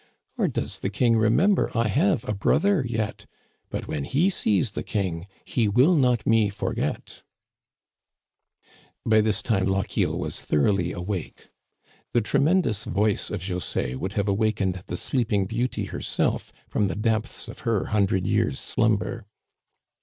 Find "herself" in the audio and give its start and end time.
15.85-16.53